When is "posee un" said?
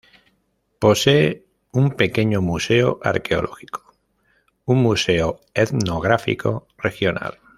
0.79-1.91